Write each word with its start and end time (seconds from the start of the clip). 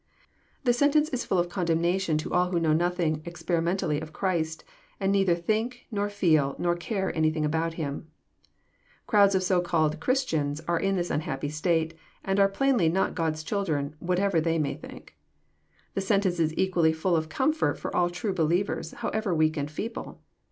The 0.63 0.73
sentence 0.73 1.09
is 1.09 1.27
ftill 1.27 1.39
of 1.39 1.47
condemnation 1.47 2.17
to 2.17 2.33
all 2.33 2.49
who 2.49 2.59
know 2.59 2.73
nothing 2.73 3.21
experimentally 3.23 4.01
of 4.01 4.11
Christ, 4.11 4.63
and 4.99 5.11
neither 5.11 5.35
think, 5.35 5.85
nor 5.91 6.09
feel, 6.09 6.55
nor 6.57 6.75
care 6.75 7.15
anything 7.15 7.45
about 7.45 7.75
Him. 7.75 8.07
Crowds 9.05 9.35
of 9.35 9.43
so 9.43 9.61
called 9.61 9.99
Christians 9.99 10.59
are 10.67 10.79
in 10.79 10.95
this 10.95 11.11
unhappy 11.11 11.49
state, 11.49 11.93
and 12.25 12.39
are 12.39 12.49
plainly 12.49 12.89
not 12.89 13.13
God's 13.13 13.43
children, 13.43 13.95
whatever 13.99 14.41
they 14.41 14.57
may 14.57 14.73
think.— 14.73 15.15
The 15.93 16.01
sentence 16.01 16.39
is 16.39 16.55
equally 16.57 16.93
ftiU 16.93 17.15
of 17.15 17.29
comfort 17.29 17.77
for 17.77 17.95
all 17.95 18.09
true 18.09 18.33
believers, 18.33 18.93
however 18.93 19.35
weak 19.35 19.55
and 19.55 19.69
feeble. 19.69 20.23